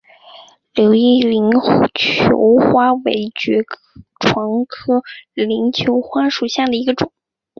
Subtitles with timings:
[0.73, 1.51] 柳叶鳞
[1.93, 3.63] 球花为爵
[4.19, 5.03] 床科
[5.35, 7.11] 鳞球花属下的一个种。